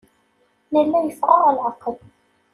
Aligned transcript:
Nella 0.71 0.97
yeffeɣ-aɣ 1.05 1.47
leɛqel. 1.55 1.95